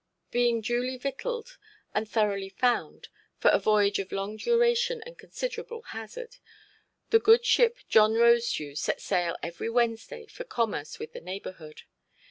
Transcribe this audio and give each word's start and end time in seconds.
Being 0.31 0.61
duly 0.61 0.97
victualled, 0.97 1.59
and 1.93 2.09
thoroughly 2.09 2.49
found, 2.49 3.07
for 3.37 3.49
a 3.51 3.59
voyage 3.59 3.99
of 3.99 4.11
long 4.11 4.35
duration 4.35 5.03
and 5.05 5.15
considerable 5.15 5.83
hazard, 5.83 6.37
the 7.11 7.19
good 7.19 7.45
ship 7.45 7.77
"John 7.87 8.13
Rosedew" 8.15 8.75
set 8.75 8.99
sail 8.99 9.37
every 9.43 9.69
Wednesday 9.69 10.25
for 10.25 10.43
commerce 10.43 10.97
with 10.97 11.13
the 11.13 11.21
neighbourhood. 11.21 11.83